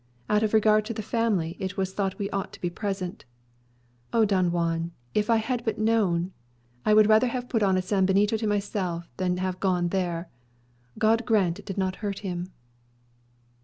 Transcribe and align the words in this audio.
Out 0.31 0.41
of 0.41 0.55
regard 0.55 0.83
to 0.85 0.95
the 0.95 1.03
family, 1.03 1.55
it 1.59 1.77
was 1.77 1.93
thought 1.93 2.17
we 2.17 2.27
ought 2.31 2.51
to 2.53 2.59
be 2.61 2.71
present. 2.71 3.23
O 4.11 4.25
Don 4.25 4.51
Juan, 4.51 4.93
if 5.13 5.29
I 5.29 5.35
had 5.35 5.63
but 5.63 5.77
known! 5.77 6.31
I 6.83 6.95
would 6.95 7.05
rather 7.05 7.27
have 7.27 7.47
put 7.47 7.61
on 7.61 7.77
a 7.77 7.83
sanbenito 7.83 8.47
myself 8.47 9.07
than 9.17 9.37
have 9.37 9.59
gone 9.59 9.89
there. 9.89 10.27
God 10.97 11.23
grant 11.23 11.59
it 11.59 11.67
did 11.67 11.77
not 11.77 11.97
hurt 11.97 12.21
him!" 12.25 12.47